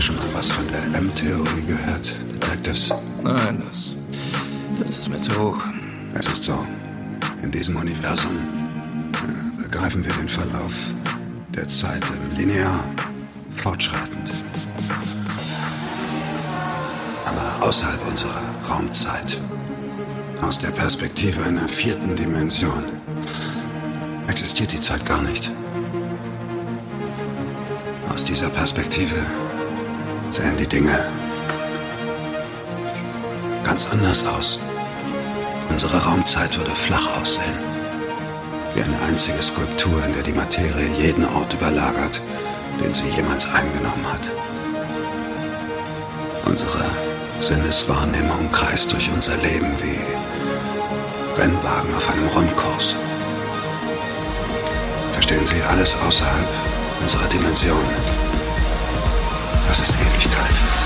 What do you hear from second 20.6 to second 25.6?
Perspektive einer vierten Dimension, existiert die Zeit gar nicht.